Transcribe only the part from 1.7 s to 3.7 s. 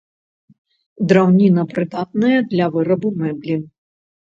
прыдатная для вырабу мэблі.